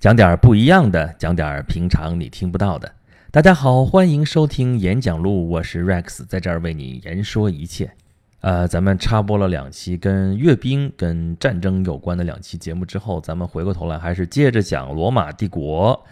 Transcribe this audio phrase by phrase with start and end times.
[0.00, 2.90] 讲点不一样的，讲点平常你听不到的。
[3.30, 7.90] 大家好，欢迎收听演讲录，我是 Rex，在这儿为你言说一切。
[8.40, 16.02] 呃，咱们插播了两期跟阅兵、跟战争有关的两期节目之后，咱们回过头来还是接着讲罗马帝国。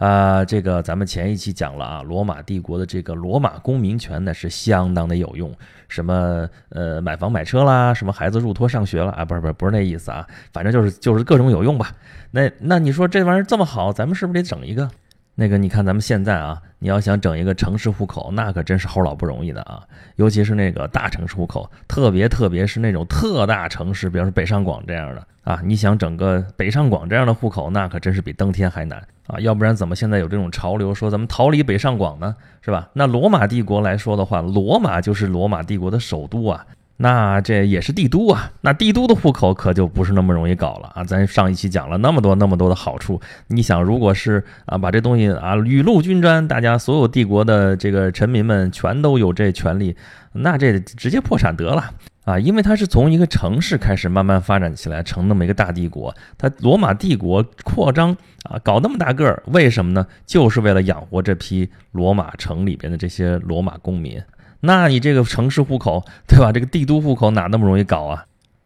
[0.00, 5.54] 啊，这个咱们前一期讲了啊，罗马帝国的这个罗马公民权呢是相当的有用，
[5.88, 11.94] 什么呃买房买车啦，什么孩子入托上学了啊，不是不是不是那意思啊，反正就是就是各种有用吧。
[12.30, 14.90] 那那你说这玩意儿这么好，咱们是不是得整一个？
[15.40, 19.82] 那个你看咱们现在啊，你要想整一个城市户口，那可真是猴老不容易的啊，
[20.16, 29.02] 尤其是那个大城市户口，特别特别是那种特大城市，比方说北上广这样的啊，你想整个北上广这样的户口，那可真是比登天还难。
[29.28, 32.36] 啊，要不然怎么现在有这种潮流说咱们逃离北上广呢？
[32.60, 32.90] 是吧？
[32.92, 36.66] 那罗马帝国来说的话，罗马就是罗马帝国的首都啊，
[37.02, 38.52] 那这也是帝都啊。
[38.60, 41.02] 那帝都的户口可就不是那么容易搞了啊。
[41.02, 49.96] 咱上一期讲了那么多那么多的好处，你想，如果是啊把这东西啊雨露均沾，大家所有帝国的这个臣民们全都有这权利，
[50.32, 51.90] 那这直接破产得了。
[52.26, 56.14] 啊，因为它是从一个城市开始慢慢发展起来，成那么一个大帝国。
[56.36, 60.06] 它罗马帝国扩张啊，搞那么大个儿，为什么呢？
[60.26, 64.22] 就是为了养活这批罗马城里边的这些罗马公民。
[64.60, 66.52] 那你这个城市户口， 对吧？
[66.52, 68.24] 这个帝都户口哪那么容易搞啊？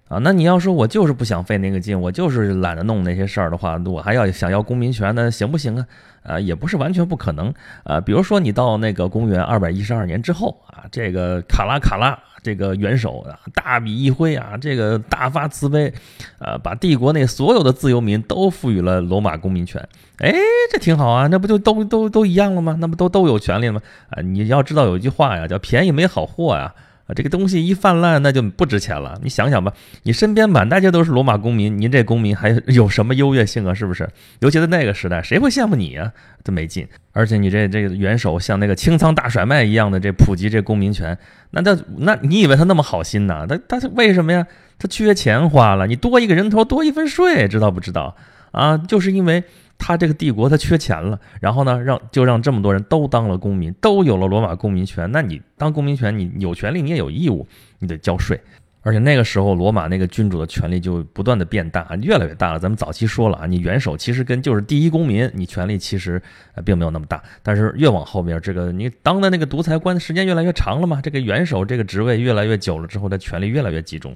[0.08, 5.86] 啊，那你要说我就是不想费那个劲，我就是懒得弄那些事儿的话，我还要想要公民权呢，行不行啊？
[6.22, 7.52] 啊，也不是完全不可能
[7.84, 8.00] 啊。
[8.00, 12.18] 比如说你到那个公元二百一十二年之后啊，这个卡拉卡拉。
[12.44, 15.92] 这个元首啊，大笔一挥啊，这个大发慈悲，
[16.38, 19.80] 啊，把帝国内所有的自由民都赋予了罗马公民权。
[20.18, 20.32] 哎，
[20.70, 22.76] 这挺好啊，那不就都都都一样了吗？
[22.78, 23.80] 那不都都有权利了吗？
[24.10, 26.64] 啊，你要知道有一句话呀，叫便宜没好货呀。
[26.64, 26.74] 啊，
[27.06, 29.20] 啊这个东西一泛滥，那就不值钱了。
[29.22, 29.72] 你想想吧，
[30.04, 33.74] 你身边满大街都是罗马公民，您这公民还有什么优越性啊？
[33.74, 34.08] 是不是？
[34.40, 36.12] 尤其在那个时代，谁会羡慕你呀？
[36.42, 36.86] 这没劲。
[37.12, 41.16] 而且你这这个元首像那个清仓大甩卖一样的这普及这公民权，
[41.50, 43.46] 那他那你以为他那么好心呐？
[43.46, 44.46] 他他为什么呀？
[44.78, 48.16] 他缺钱花了，你多一个人头多一份税，知道不知道？
[48.50, 49.44] 啊，就是因为。
[49.78, 55.10] 他这个帝国他缺钱了，然后呢，让就让这么多人都当了公民，都有了罗马公民权。
[55.12, 57.46] 那你当公民权，你有权利，你也有义务，
[57.78, 58.40] 你得交税。
[58.84, 62.58] 而且那个时候，罗马那个君主的权力就不断的变大，越来越大了。
[62.58, 66.20] 咱们早期说了啊，你元首其实跟就是第一公民，你权力其实
[66.66, 67.22] 并没有那么大。
[67.42, 74.14] 但是越往后面，这个你当的那个独裁官的时间越来越长了嘛，这个元首这个职位越来越久了之后，他权力越来越集中。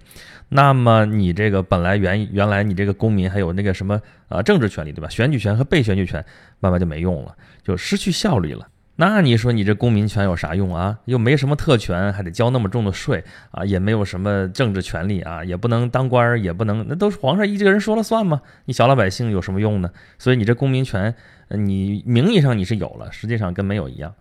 [0.50, 5.08] 那么你这个本来原原来你这个公民还有那个什么啊政治权利对吧？
[5.08, 6.22] 选举权和被选举权
[6.60, 8.68] 慢慢就没用了，就失去效率了。
[9.00, 10.98] 那你说你这公民权有啥用啊？
[11.04, 13.22] 又没什么特权，还得交那么重的税
[13.52, 18.42] 啊，也没有什么政治权利啊，也不能当官，也不能，那都是皇上一个人说了算吗？
[18.64, 19.88] 你小老百姓有什么用呢？
[20.18, 21.14] 所以你这公民权，
[21.50, 24.12] 你名义上你是有了，实际上跟没有一样。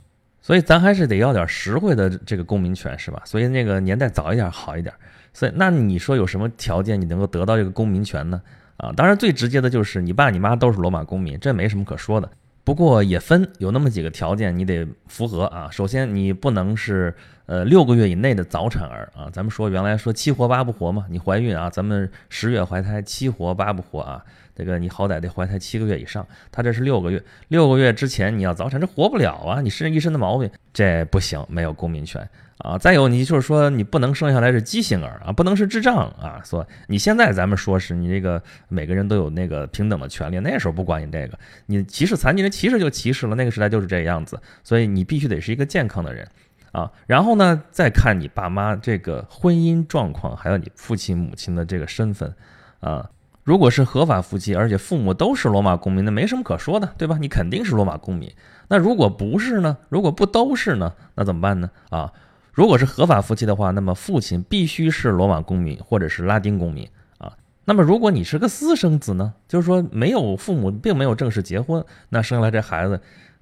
[0.42, 3.24] 所以咱还是得要点实惠的这个公民权，是吧？
[3.26, 4.94] 所以那个年代早一点好一点。
[5.34, 8.40] 所以那你说有什么条件你能够得到这个公民权呢？
[8.78, 12.30] 啊，当然最直接的就是你爸你妈都是罗马公民，这没什么可说的。
[12.68, 15.70] 不过也分有那么几个条件，你得符合啊。
[15.72, 19.30] 首先，你不能是呃六个月以内的早产儿啊。
[19.32, 24.22] 咱们说原来说七活八不活嘛，你怀孕啊，咱们十月怀胎，七活八不活啊。
[24.54, 32.30] 这个你好歹得怀胎七个月以上，他这是六个月，六个月之前你要早产，这活不了啊，你身上一身的毛病，这不行，没有公民权。
[32.60, 36.42] 啊，再有你就是说你不能生下来是畸形儿啊，不能是智障啊。
[36.44, 41.38] 说你现在咱们说是你这个每个人都有那个平等的权利，那时候不管你这个，
[41.68, 44.40] 你歧视残疾人歧视就歧视了，那个时代就是这样子。
[44.64, 46.28] 所以你必须得是一个健康的人
[46.72, 46.92] 啊。
[47.06, 52.34] 然后呢，再看你爸妈这个婚姻状况，还有你父亲母亲的这个身份
[52.80, 53.08] 啊。
[53.44, 57.18] 如果是合法夫妻，而且父母都是罗马公民，那没什么可说的，对吧？
[57.22, 58.30] 你肯定是罗马公民。
[58.68, 59.78] 那如果不是呢？
[59.88, 60.92] 如果不都是呢？
[61.16, 61.72] 那怎么办呢？
[61.90, 62.12] 啊？
[62.58, 67.32] 如果是合法夫妻的话，那么父亲必须是罗马公民或者是拉丁公民啊。
[67.66, 73.00] 那么如果你是个私生子呢，就是说没有父母，并没有正式结婚，那生下来这孩子。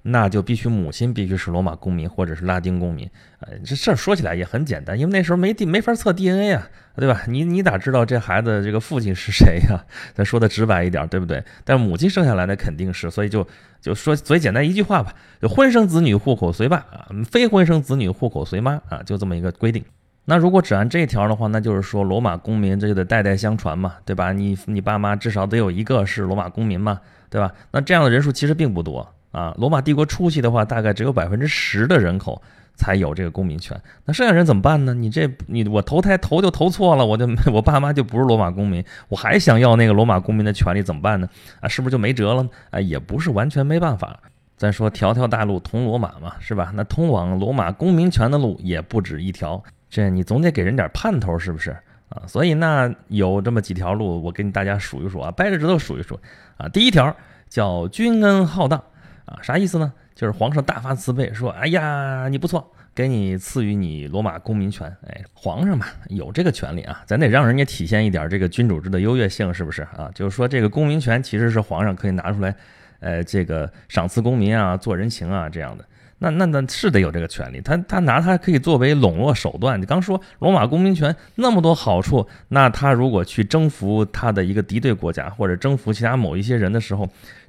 [0.08, 3.10] 那就必须母亲必须是罗马公民或者是拉丁公民，
[3.40, 7.22] 呃，这事儿说起来也很简单，因为那时候没地没法测 DNA 啊，对吧？
[7.26, 9.84] 你你咋知道这孩子这个父亲是谁呀？
[10.14, 11.42] 咱说的直白一点，对不对？
[11.64, 13.46] 但是母亲生下来那肯定是，所以就
[13.80, 15.12] 就说最简单一句话吧，
[15.42, 19.84] 就婚生子女户口随爸啊，非婚生子女户口随妈啊，就这么一个规定。
[20.26, 24.32] 那如果只按这一条的话，那就是说罗马公民这就得代代相传嘛，对吧？
[24.32, 27.52] 你你爸妈至少得有一个是罗马公民嘛，对吧？
[27.72, 29.12] 那这样的人数其实并不多。
[29.36, 29.54] 啊。
[29.58, 32.40] 罗马帝国初期的话，大概只有百分之十的人口
[32.74, 33.78] 才有这个公民权。
[34.04, 34.94] 那剩下人怎么办呢？
[34.94, 41.28] 你这你我投胎投就投错了，我就 我爸妈就不是罗马公民，我还想要那个罗马公民的权利怎么办呢？
[41.60, 42.48] 啊，是不是就没辙了？
[42.70, 44.18] 啊，也不是完全没办法。
[44.56, 46.72] 咱说条条大路通罗马嘛，是吧？
[46.74, 51.76] 那通往罗马公民权的路也不止一条，这你总得给人点盼头，是不是
[52.08, 52.22] 啊？
[52.26, 56.18] 所以那有这么几条路，我跟大家数一数啊，掰着指头数一数
[56.56, 56.66] 啊。
[56.70, 57.14] 第一条
[57.50, 58.82] 叫君恩浩荡
[59.26, 59.92] 啊，啥意思呢？
[60.14, 64.86] 就是皇上大发慈悲，说哎呀你不错，给你赐予你罗马公民权。
[65.06, 70.10] 哎，皇上嘛有这个权利啊，咱得让人家体现一点这个君主制的优越性，是不是啊？
[70.14, 72.54] 就是说这个公民权其实是皇上可以拿出来。
[72.98, 75.84] 呃，这个赏赐公民啊，做人情啊，这样的，
[76.18, 77.60] 那那那是得有这个权利。
[77.60, 79.78] 他他拿它可以作为笼络手段。
[79.78, 87.06] 你刚说罗马公民权那么多好处，那他如果去征服他的一个敌对国家，或者征服其他某一些人的时候，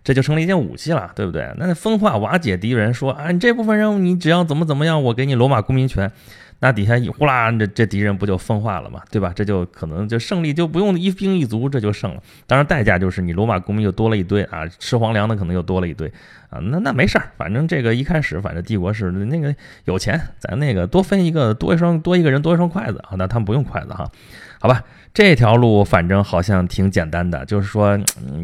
[0.07, 1.51] 这就成了一件武器了，对不对？
[1.57, 6.09] 那分化瓦解敌人，说啊，你这部分人你只要怎么怎么样，我给你罗马公民权。
[6.59, 9.31] 那底下一呼啦，这这敌人不就分化了嘛，对吧？
[9.35, 12.21] 这就可能就胜利就不用一兵一卒，这就胜了。
[12.47, 16.11] 当然代价就是你罗马公民又多了一堆啊，吃皇粮的可能又多了一堆
[16.49, 16.57] 啊。
[16.59, 19.55] 那那没事儿，反正这个一开始反正帝国是那个
[19.85, 23.15] 有钱，咱那个多分一个多一双多一个人多一双筷子啊。
[23.17, 24.09] 那他们不用筷子哈，
[24.59, 24.83] 好吧？
[25.13, 27.97] 这条路反正好像挺简单的，就是说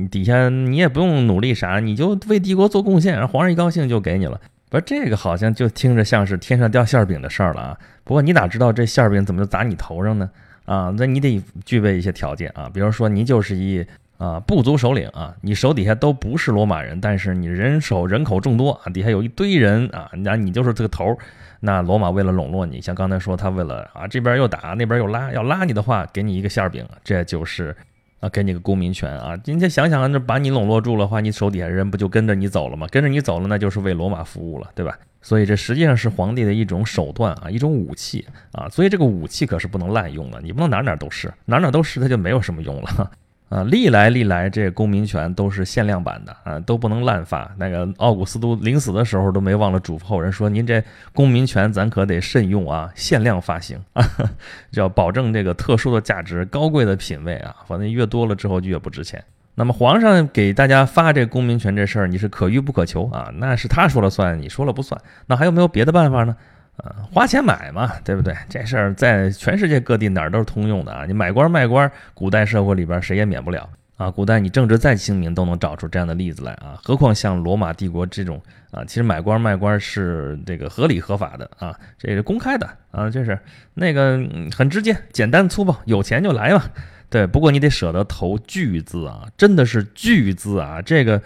[0.10, 4.39] 底下你也不用努力啥，你就为帝国做贡献，皇上一高兴就给你了。
[4.73, 7.77] 不是这个好像就听着像是天上掉馅饼的事儿了啊！
[8.03, 10.27] 不过你哪知道这馅饼怎么就砸你头上呢？
[10.65, 13.85] 啊，那你得具备一些条件啊，比如说你就是一
[14.17, 21.15] 啊部族首领啊，你手底下都不是罗马人，但是你人手人口众多啊，底下有一堆人啊，那你就是这个头。
[21.59, 27.77] 那罗马为了笼络你，像刚才说他为了啊这边又打那边又拉，要拉你的话，给你一个馅饼，这就是。
[28.23, 29.35] 啊，给你个公民权啊！
[29.35, 32.87] 今天想想，那把你笼络住的话，你手底下人不就跟着你走了吗？
[32.89, 34.97] 跟着你走了，那就是为罗马服务了，对吧？
[35.21, 38.69] 所以这实际上是皇帝的一种手段啊，一种武器啊。
[38.69, 43.11] 所以这个武器可是不能滥用的，你不能哪哪都是，哪哪都是，它就没有什么用了。
[43.53, 47.51] 啊，历来历来，这公民权都是限量版的啊，都不能滥发。
[47.57, 50.83] 那个奥古斯都临死的时候都没忘了嘱咐后人说：“您这
[51.13, 54.03] 公民权咱可得慎用啊，限量发行啊，
[54.73, 57.55] 要保证这个特殊的价值、高贵的品位啊。
[57.67, 59.23] 反正越多了之后就越不值钱。
[59.53, 65.00] 那么皇上给大家发这公民权这事儿，你是可遇不可求啊，那是他说了算，你说了不算。
[65.27, 66.35] 那还有没有别的办法呢？”
[66.77, 68.35] 啊，花钱买嘛，对不对？
[68.49, 71.05] 这事儿在全世界各地哪儿都是通用的啊！
[71.05, 74.09] 你买官卖官，古代社会里边谁也免不了啊！
[74.09, 76.79] 古代你政治再清明，都能找出这样的例子来啊！
[76.83, 78.41] 何况像罗马帝国这种
[78.71, 83.37] 啊，其实买官卖官是这个合理合法的啊，这是公开的啊，就是
[83.75, 84.19] 那个
[84.51, 86.63] 很直接、简单粗暴，有钱就来嘛。
[87.07, 91.21] 对，不过你得舍得投巨资啊，真的是巨资啊，这个。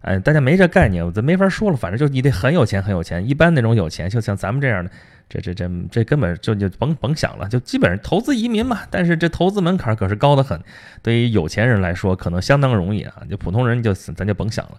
[0.00, 1.76] 哎，大家没这概念，咱没法说了。
[1.76, 3.28] 反正就你得很有钱，很有钱。
[3.28, 4.90] 一般那种有钱，就像咱们这样的，
[5.28, 8.80] 这这这这根本就就甭甭想了，就基本上投资移民嘛。
[8.90, 10.58] 但是这投资门槛可是高得很，
[11.02, 13.22] 对于有钱人来说，可能相当容易啊。
[13.28, 14.78] 就普通人就咱就甭想了。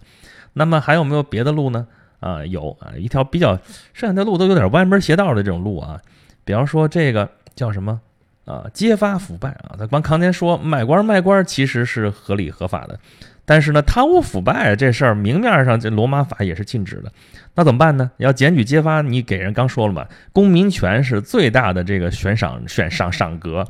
[0.53, 1.85] 那么还有没有别的路呢？
[2.19, 3.57] 啊，有啊，一条比较
[3.93, 6.01] 剩下的路都有点歪门邪道的这种路啊。
[6.43, 8.01] 比方说这个叫什么
[8.45, 8.65] 啊？
[8.73, 9.75] 揭发腐败啊！
[9.77, 12.99] 咱光康天说买官卖官其实是合理合法的。
[13.45, 17.11] 但是呢，贪污腐败这事儿，明面上这罗马法也是禁止的，
[17.55, 18.09] 那怎么办呢？
[18.17, 23.65] 要检举揭发，你给人刚说了嘛，公民权是最大的这个悬赏悬赏赏格，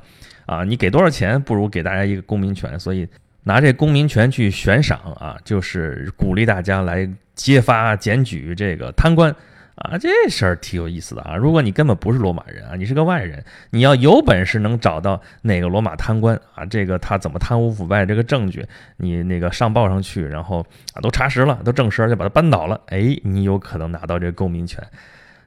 [0.46, 3.08] 啊，你给多少钱不如给大家一个公民权，所以
[3.44, 9.34] 拿这公民权去悬赏啊，就是鼓励大家来揭发检举这个贪官。
[9.76, 11.36] 啊，这事儿挺有意思的啊！
[11.36, 18.64] 如果你根本不是罗马人啊，你是个外人，你要有本事能找到哪个罗马贪官啊，这个他怎么贪污腐败这个证据，
[18.98, 20.64] 你那个上报上去，然后
[20.94, 24.86] 啊都查实了，都证实，就把他扳倒了，哎，你有可能拿到这个公民权。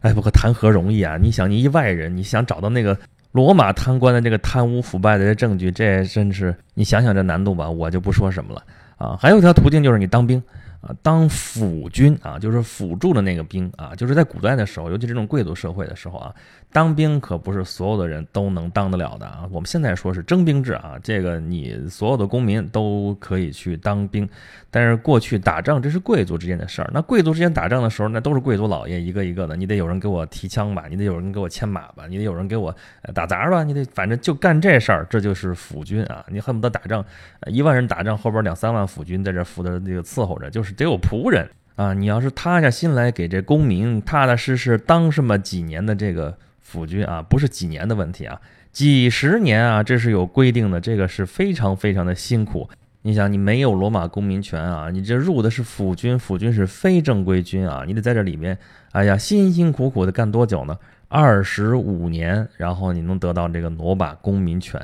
[0.00, 1.16] 哎，不过谈何容易啊！
[1.21, 2.99] 你想，你一外人，你想找到那个
[3.31, 8.62] 罗马贪官的这个贪污腐败的这证据，这真是你想想这难度吧，我就不说什么了
[8.97, 9.16] 啊。
[9.21, 10.43] 还有一条途径就是你当兵。
[10.85, 16.35] 啊，当辅军啊，就是辅助的那个兵啊，就是在古代的时候，尤其这种贵族社会的时候啊，
[16.71, 19.49] 当兵可不是所有的人都能当得了的啊。
[19.50, 24.29] 我们现在说是征兵制啊，这个你所有的公民都可以去当兵，
[24.71, 26.91] 但是过去打仗这是贵族之间的事儿。
[26.93, 32.75] 那贵族之间打仗的时候，那都是贵族老爷一个一个的，你得有人给我提枪吧，你得有人给我牵马吧，你得有人给我
[33.14, 36.23] 打杂吧，你得反正就干这事儿，这就是辅军啊。
[36.29, 37.03] 你恨不得打仗，
[37.47, 40.74] 一万人打仗，后边两三万辅军在这负责这个伺候着，就是。
[40.75, 41.95] 得有仆人啊！
[41.95, 48.40] 你要是塌下心来给这公民踏踏实实当这么几年的这个辅军啊，不是几年的问题啊，
[48.71, 52.69] 几十年啊，这是有规定的，这个是非常非常的辛苦。
[53.02, 58.57] 你想，你没有罗马公民权啊，你这入的是府军，府军是非正规军啊，你得在这里面，
[58.93, 60.78] 哎呀，辛辛苦苦的干多久呢？
[61.09, 64.81] 二十五年，然后你能得到这个罗马公民权。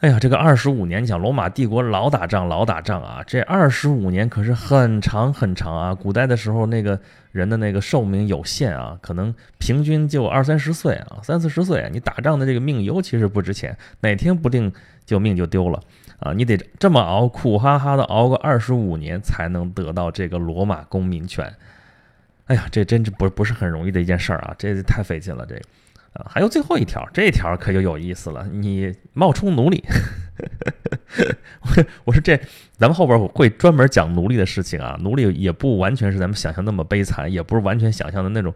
[0.00, 3.24] 哎呀，这个二十五年，你想罗马帝国老打仗，老打仗啊！
[3.26, 5.94] 这二十五年可是很长很长啊！
[5.94, 7.00] 古代的时候，那个
[7.32, 11.88] 人的那个寿命有限啊，可能平均就二三十岁啊，三四十岁。
[11.90, 14.70] 你打仗的这个命尤其是不值钱，哪天不定
[15.06, 15.80] 就命就丢了
[16.18, 16.30] 啊！
[16.34, 21.50] 你得这么熬，苦哈哈的熬个二十五年，才能得到这个罗马公民权。
[22.48, 24.54] 哎呀，这真是不不是很容易的一件事儿啊！
[24.58, 25.62] 这太费劲了，这个。
[26.28, 28.46] 还有最后一条，这条可就有意思了。
[28.52, 29.84] 你冒充奴隶，
[31.60, 32.38] 我我说这，
[32.76, 34.96] 咱们后边会专门讲奴隶的事情啊。
[35.00, 38.54] 奴隶也不完全是咱们想象那么悲惨，也不是完全想象的那种。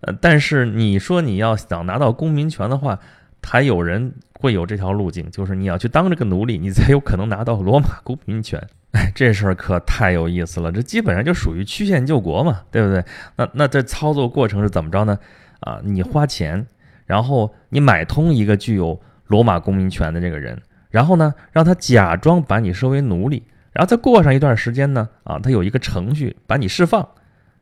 [0.00, 2.98] 呃，但是你说你要想拿到公民权的话，
[3.42, 8.62] 还有人会有这条路径，就是你要去当这个奴隶，你才有可能拿到罗马公民权。
[8.92, 13.04] 哎，这事儿可太有意思了，这基本上就属于曲线救国嘛，对不对？
[13.36, 15.18] 那那这操作过程是怎么着呢？
[15.60, 16.66] 啊，你花钱。
[17.08, 20.60] 然后你买通一个具有罗马公民权的这个人，
[20.90, 27.08] 然后呢，让他假装把你收为奴隶，然后再过上一段时间呢，啊，他有一个程序把你释放，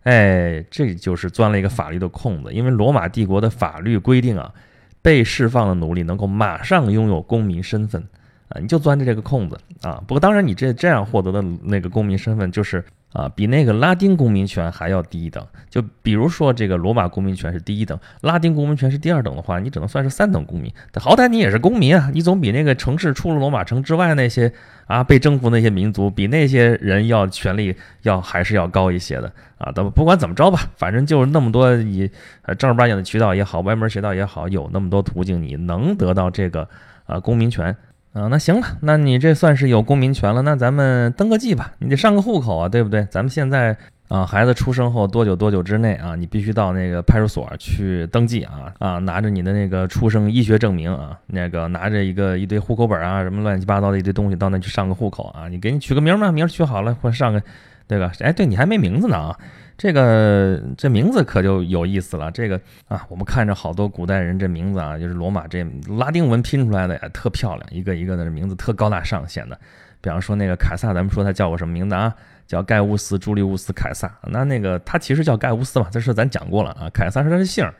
[0.02, 4.52] 哎，这就是钻了一个法律的空子，因为罗马帝国的法律规定啊，
[5.00, 8.02] 被释放的奴隶能够马上拥有公民身份，
[8.48, 10.02] 啊，你就钻着这个空子啊。
[10.06, 12.84] 不过当然，你这这样获得的那个公民身份就是。
[13.12, 15.46] 啊，比那个拉丁公民权还要低一等。
[15.70, 20.70] 就比如说，这个罗马公民权是第一等，拉丁公民权是第二等的话，你只能算是三等公民。
[20.96, 24.52] 好歹你也是公民啊，你总比那个城市除了罗马城之外那些
[24.86, 29.72] 啊被征服那些民族，比那些人要权力要还是要高一些的啊。
[29.72, 32.10] 不不管怎么着吧，反正就是那么多你
[32.42, 36.68] 呃正儿八经的渠道也好，歪门邪道也好，有那么多途径，你能得到这个
[37.06, 37.74] 啊公民权。
[38.16, 40.40] 啊，那行了，那你这算是有公民权了。
[40.40, 43.06] 那咱们登个记吧，你得上个户口啊，对不对？
[43.10, 43.76] 咱们现在
[44.08, 55.46] 啊，孩子出生后多久多久之内啊，你必须到那个派出所去登记啊啊，拿着你的那个出生医学证明啊，那个拿着一个一堆户口本啊，什么乱七八糟的一堆东西到那去上个户口啊。
[55.48, 57.42] 你给你取个名嘛，名取好了，或上个，
[57.86, 58.12] 对吧？
[58.20, 59.38] 哎，对你还没名字呢啊。
[59.78, 62.30] 这个这名字可就有意思了。
[62.30, 65.62] 这个啊，我们看着好多古代人这名字啊，就是罗马这
[65.98, 69.58] 拉丁文拼出来的呀，特漂亮，一个一个的名字特高大上显得。
[70.00, 72.14] 比方说那个凯撒，咱们说他叫个什么名字啊？
[72.46, 74.10] 叫盖乌斯·朱利乌斯·凯撒。
[74.22, 76.88] 那那个他其实叫盖乌斯嘛，这事咱讲过了啊。
[76.94, 77.70] 凯撒是他的姓。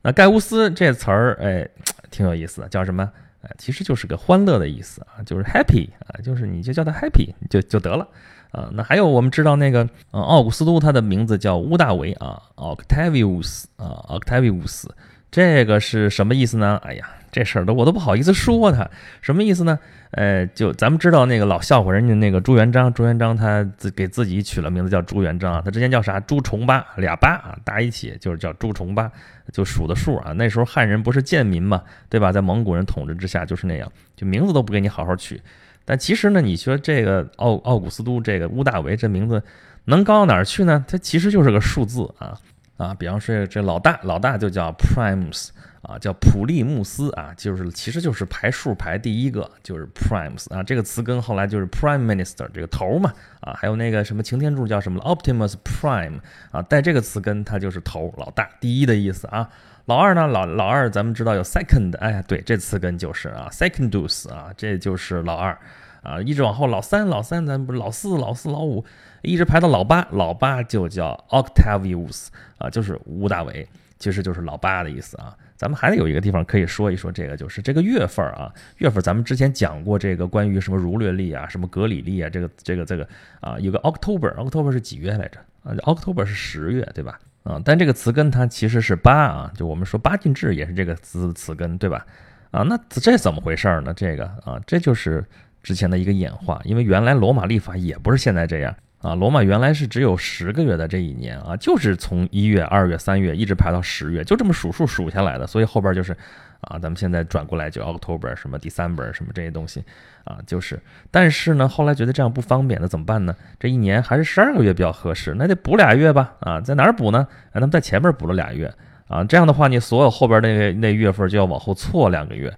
[0.00, 1.68] 那盖乌斯这词儿，哎，
[2.10, 3.10] 挺有意思的，叫什么？
[3.42, 8.08] 哎，其实就是个欢乐的意思啊，就是 happy 啊，就是你就叫他 happy 就就得了。
[8.50, 14.84] 啊，那还有我们知道那个，呃，奥古斯都，他的名字叫乌大维啊，Octavius 啊，Octavius，
[15.30, 16.80] 这个是什么意思呢？
[16.82, 18.88] 哎呀，这事儿都我都不好意思说他
[19.20, 19.78] 什么意思呢？
[20.12, 26.18] 呃，就咱们知道那个老笑话人家那个朱元璋，朱元璋他自给自己取了名字叫朱元璋啊，他之前叫啥？
[26.20, 29.10] 朱重八，俩八啊，搭一起就是叫朱重八，
[29.52, 30.32] 就数的数啊。
[30.32, 32.32] 那时候汉人不是贱民嘛，对吧？
[32.32, 35.42] 在蒙古人统治之下就是那样，就名字都不给你好好取。
[35.86, 39.42] 但其实呢，你说这个奥奥古斯都这个乌大维这名字
[39.84, 40.84] 能高到哪儿去呢？
[40.86, 42.36] 它其实就是个数字啊
[42.76, 42.92] 啊！
[42.92, 45.50] 比方说这老大老大就叫 Primes
[45.82, 50.60] 啊，叫普利穆斯啊，就是其实就是排数排第一个就是 Primes 啊。
[50.60, 56.18] 这个词根后来就是 Prime Minister 这个头嘛啊，还有那个什么擎天柱叫什么 Optimus Prime
[56.50, 59.48] 啊，带这个词根它就是头老大第一的意思啊。
[59.86, 60.26] 老二呢？
[60.26, 65.56] 老老二，咱们知道有 second，哎，对，这词根就是啊，secondus 啊，这就是老二
[66.02, 68.84] 啊，一直往后老三，老三，咱不是老四，老四，老五，
[69.22, 72.26] 一直排到老八，老八就叫 Octavius
[72.58, 73.64] 啊，就是吴大维，
[74.00, 75.36] 其实就是老八的意思啊。
[75.56, 83.08] 咱们还得有一个地方可以说一说，这个就是这个月份啊，月份咱们之前讲过这个关于什么儒略历啊，什么格里历啊，这个这个这个
[83.40, 85.38] 啊，有个 October，October 是几月来着？
[85.62, 87.18] 啊，October 是十月，对吧？
[87.46, 92.04] 啊，但这个词根它其实是八啊，就我们说八进制也是这个词词根，对吧？
[92.50, 93.94] 啊，那这怎么回事呢？
[93.94, 95.24] 这个啊，这就是
[95.62, 106.16] 之前的一个演化，因为原来罗马历法也不是现在这样啊，罗马原来是只有十个月的这一年啊，就是从一月、二月、三月一直排到十月，就这么数数数下来的，所以后边就是。
[106.66, 109.84] 啊，咱们现在转过来就 October 什么 December 什么这些东西
[110.24, 110.80] 啊，就是，
[111.12, 113.34] 但是呢，后来觉得这样不方便，那怎么办呢？
[113.60, 116.34] 这一年还是十二个月比较合适，那得补俩月吧？
[116.40, 117.28] 啊，在哪儿补呢？
[117.50, 118.72] 啊，他们在前面补了俩月
[119.06, 122.52] 啊，这样的话，你所有后边那个那月份就要往后错两个月，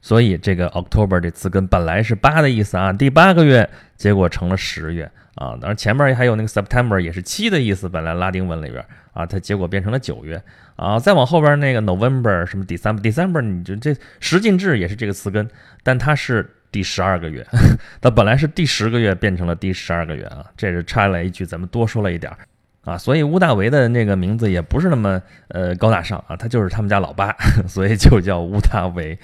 [0.00, 8.82] 所以这个 October 这词根本来是八的意思啊，第八个月结果成了十月啊，当然前面还有那个 September 也是七的意思，本来拉丁文里边。
[9.20, 10.42] 啊，它结果变成了九月。
[10.76, 15.46] 啊，再往后边那个 November 什么 December December，你就这十进制也是这个词根，
[15.82, 17.46] 但它是第十二个月，
[18.00, 22.38] 它本来是第十个月变成了第十二个月啊，这是插了一句，咱们多说了一点儿。
[22.82, 27.30] 啊，所以乌大维的那个名字也不是那么呃高大上啊，他就是他们家老八，
[27.68, 29.18] 所以就叫乌大维，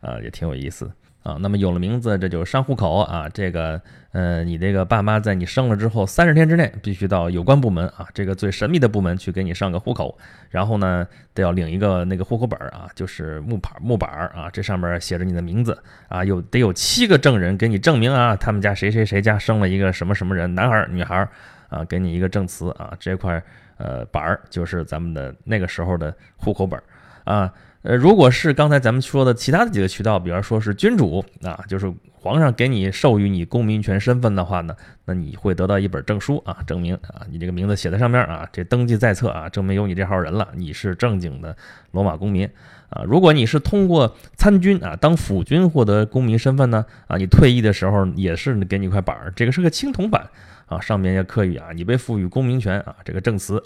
[0.00, 0.88] 啊，也挺有意思。
[1.22, 3.28] 啊，那么有了名字，这就上户口啊。
[3.28, 3.80] 这个，
[4.12, 10.16] 呃，你这个爸妈在你生了之后三十天之内，必须到有关部门啊，这个最神秘的部门去给你上个户口。
[10.48, 21.28] 然后呢，得要领一个那个户口本啊，就是木牌木板啊，这上面写着你的名字啊，有得有七个证人给你证明啊，他们家谁谁谁家生了一个什么什么人，男孩女孩
[21.68, 23.42] 啊，给你一个证词啊，这块
[23.76, 26.80] 呃板儿就是咱们的那个时候的户口本
[27.24, 27.52] 啊。
[27.82, 41.56] 呃，如果是刚才咱们说的其他的几个渠道，比方说是君主啊，就是皇上给你授予你公民权身份的话呢，那你会得到一本证书啊，证明啊你这个名字写在上面啊，这登记在册啊，证明有你这号人了，你是正经的
[41.92, 42.46] 罗马公民
[42.90, 43.02] 啊。
[43.06, 50.28] 如果你是通过参军啊当辅军获得公民身份呢，啊，你退役的时候也是给你一块板儿，这个是个青铜板
[50.66, 53.62] 啊，上面要刻有啊你被赋予公民权啊这个证词，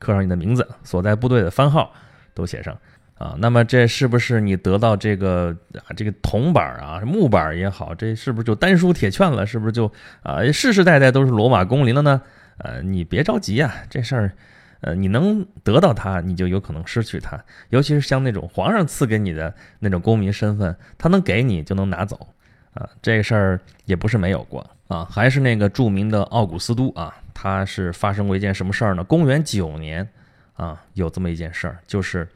[0.00, 1.94] 刻上你的名字，所在部队的番号
[2.34, 2.76] 都写上。
[3.22, 9.46] 啊，那么这是不是你得到这个啊这个铜板啊木板也好，这是不是就丹书铁券了？
[9.46, 9.92] 是不是就
[10.24, 12.20] 啊世世代代都是罗马公民了呢？
[12.56, 14.32] 呃，你别着急啊，这事儿，
[14.80, 17.40] 呃，你能得到它，你就有可能失去它。
[17.68, 22.26] 尤其是像那种皇上赐给你的那种公民身份，他能给你就能拿走
[22.74, 25.06] 啊，这事儿也不是没有过啊。
[25.08, 29.04] 还是那个著名的奥古斯都啊，他是发生过一件什么事儿呢？
[29.04, 30.08] 公元九年
[30.54, 32.26] 啊，有这么一件事儿，就是。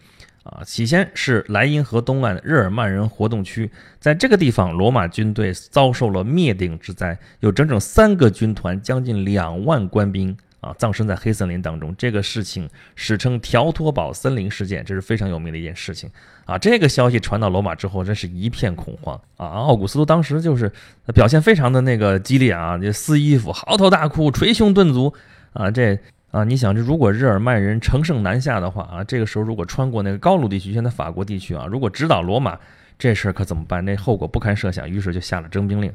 [0.47, 11.93] 啊，起先是莱茵河东岸日耳曼人活动区，在这个地方，罗马军队遭受了灭顶之灾，有整整三个军团，将近两万官兵啊，葬身在黑森林当中。
[11.99, 16.09] 这个事情史称“条托堡森林事件”，这是非常有名的一件事情
[16.45, 16.57] 啊。
[16.57, 19.49] 这个消息传到罗马之后，真是一片恐慌啊。
[19.49, 20.71] 奥古斯都当时就是
[21.12, 25.12] 表现非常的那个激烈啊，就撕衣服、嚎啕大哭、捶胸顿足
[25.53, 25.99] 啊，这。
[26.37, 32.59] 啊，你想这如果日耳曼人乘胜南下的话啊，这个时候如果穿过那个高卢地区，现在法国地区啊，如果直捣罗马，
[32.99, 33.83] 这事儿可怎么办？
[33.87, 34.87] 那后果不堪设想。
[34.87, 35.90] 于是就下了征兵令。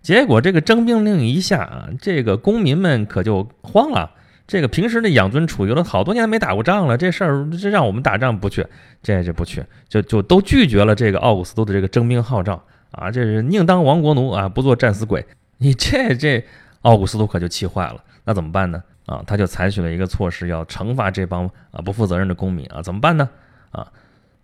[0.00, 4.08] 结果这个征兵令一下啊，这个公民们可就慌了。
[4.46, 8.64] 这个平时那养尊处优了好多年没打过仗了，这事儿这让我们打仗不去，
[9.02, 15.26] 这这不去，就就都拒绝了这个奥古斯都的这个征兵号召啊，这是宁当亡国奴啊，不做战死鬼。
[15.58, 16.44] 你这这
[16.82, 18.80] 奥古斯都可就气坏了，那怎么办呢？
[19.06, 23.28] 啊，他就采取了一个措施，要惩罚这帮啊不负责任的公民啊，怎么办呢？
[23.70, 23.92] 啊，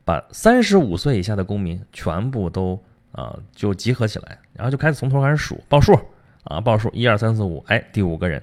[0.04, 2.78] 把三十五岁以下的公民全部都
[3.12, 5.98] 啊就集合起来，然后就开始从头开始数报数
[6.44, 8.42] 啊，报数一二三四五，哎，第五个人，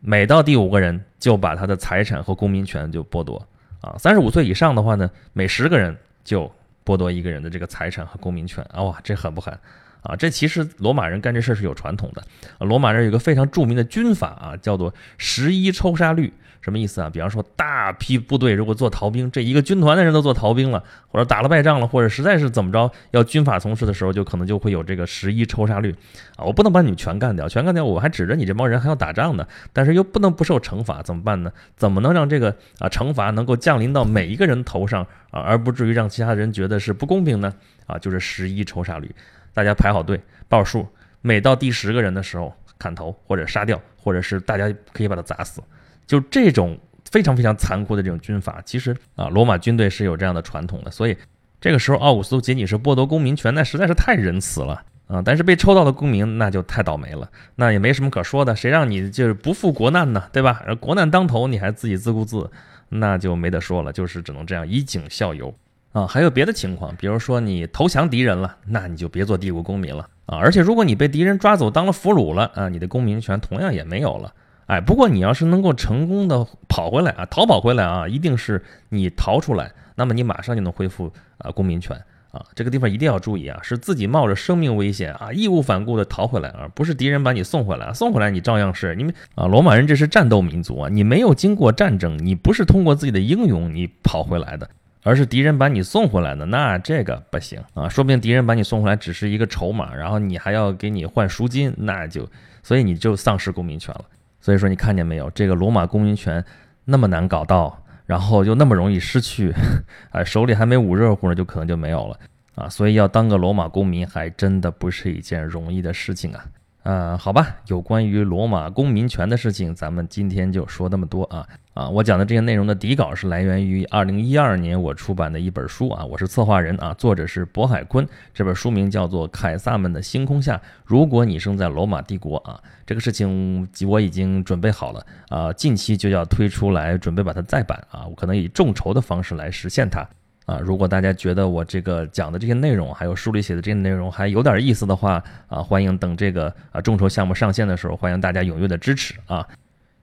[0.00, 3.46] 每到第五个人就把他的财产和公民权就剥夺
[3.80, 6.50] 啊，三十五岁以上的话呢，每十个人就
[6.84, 9.58] 剥夺一个人的这个财产和公民权啊，哇，这狠不狠？
[10.04, 12.22] 啊，这其实罗马人干这事儿是有传统的。
[12.60, 16.32] 罗马人有个非常著名的军法啊，叫做十一抽杀律。
[16.60, 17.10] 什么意思啊？
[17.12, 25.94] 比方说，大批部队如果做逃兵，这一个军团的人都做逃兵了，或者打了败仗了，或者实在是怎么着要军法从事的时候，就可能就会有这个十一抽杀律
[26.36, 26.44] 啊。
[26.46, 31.52] 我不能把你们全干掉，全干掉我还指着你这帮人还要打仗呢，但是又不能不受惩罚，怎么办呢？
[31.76, 37.52] 怎么能让这个啊惩罚能够降临到每一个人头上啊，而不至于让其他人觉得是不公平呢？
[37.86, 39.12] 啊，就是十一抽杀律。
[39.52, 40.86] 大家排好队报数，
[41.22, 45.60] 每到第十个人的时候砍头或者杀掉，或者是大家可以把他砸死。
[46.06, 46.78] 就这种
[47.10, 50.90] 非常非常残酷的这种军法，其实啊，罗马军队是有这样的传统的。
[50.92, 51.16] 所以
[51.60, 55.22] 这个时候，奥古斯都仅仅是剥夺公民权，那实在是太仁慈了啊！
[55.24, 58.54] 但是被抽到的公民那就太倒霉了，那也没什么可说的。
[58.54, 60.28] 谁让你就是不负国难呢？
[60.32, 60.62] 对吧？
[60.80, 62.50] 国难当头，你还自己自顾自，
[62.88, 65.54] 那就没得说了，就是只能这样以儆效尤。
[65.92, 70.36] 啊，还有别的情况，比如说你投降敌人了，那你就别做帝国公民了啊！
[70.38, 74.34] 而且如果你被敌人抓走当了俘虏了啊，你的公民权同样也没有了。
[74.66, 81.96] 哎，不过你要是能够成功的跑回来啊，逃跑回来啊，一定是你逃出来，那么你马上就能恢复啊公民权
[82.34, 82.44] 啊。
[82.54, 94.68] 这个地方一定要注意啊，是自己冒着生命危险啊，义无反顾的逃回来啊，不是敌人把你送回来，送回来你照样是，因为啊，罗马人这是战斗民族啊，你没有经过战争，你不是通过自己的英勇你跑回来的。
[95.06, 97.86] 而是敌人把你送回来的，那这个不行啊！
[97.86, 102.26] 说不定敌人把你送回来只是一个筹码，然后你还要给你换赎金，那就
[102.62, 104.06] 所以你就丧失公民权了。
[104.40, 106.42] 所以说你看见没有，这个罗马公民权
[106.86, 109.52] 那么难搞到，然后又那么容易失去，
[110.12, 112.18] 哎，手里还没捂热乎呢，就可能就没有了
[112.54, 112.68] 啊！
[112.68, 116.44] 所以要当个罗马公民还真的不是一件容易的事情啊！
[116.84, 121.88] 呃，好吧，有关于罗马公民权的事情，咱们今天就说那么多啊啊！
[121.88, 140.06] 我讲的这些内容的底稿是来源于二零一二年我出版的一本书啊，我是策划人啊，作者是渤海坤，这本书名叫做《凯撒们的星空下》，如果你生在罗马帝国啊，这个事情我已经准备好了啊，近期就要推出来，准备把它再版啊，我可能以众筹的方式来实现它。
[140.44, 149.46] 啊，如果大家觉得我这个讲的这些内容，还有书里写的这些内容还有点意思的话，啊，欢迎等这个啊众筹项目上线的时候，欢迎大家踊跃的支持啊。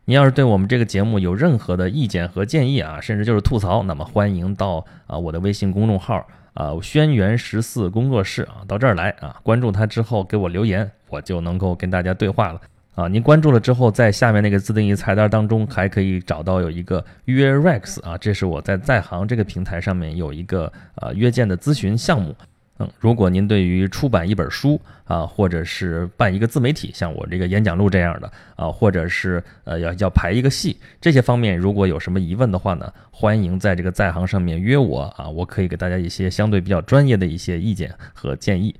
[0.05, 6.25] 您要是对我们这个节目有任何的意见和建议啊，甚至就是吐槽，那么欢迎到啊我的微信公众号
[6.55, 12.59] 啊轩辕十四工作室啊到这儿来啊，关注他之后给我留言，我就能够跟大家对话了。
[12.95, 22.35] 啊，您关注了之后，在下面那个自定义菜单当中，还可以找到有一个约 Rex 啊，这是我在在行这个平台上面有一个呃约见的咨询项目。
[22.79, 38.75] 嗯，如果您对于出版一本书啊，或者是办一个自媒体，像我这个演讲录这样的啊，或者是呃要要排一个戏这些方面，如果有什么疑问的话呢，欢迎在这个在行上面约我啊，我可以给大家一些相对比较专业的一些意见和建议。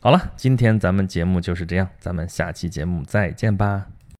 [0.00, 3.86] 好了，今天咱们节目就是这样，咱们下期节目再见吧。